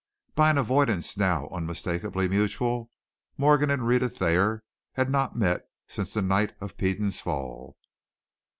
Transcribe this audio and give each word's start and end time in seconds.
By 0.33 0.49
an 0.49 0.57
avoidance 0.57 1.15
now 1.15 1.47
unmistakably 1.49 2.27
mutual, 2.27 2.89
Morgan 3.37 3.69
and 3.69 3.87
Rhetta 3.87 4.09
Thayer 4.09 4.63
had 4.93 5.11
not 5.11 5.37
met 5.37 5.67
since 5.87 6.11
the 6.11 6.23
night 6.23 6.53
of 6.59 6.75
Peden's 6.75 7.19
fall. 7.21 7.77